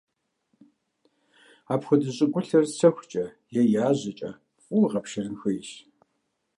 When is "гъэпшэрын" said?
4.91-5.35